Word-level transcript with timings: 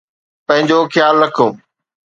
پنهنجو 0.47 0.77
خيال 0.91 1.15
رکو 1.23 1.47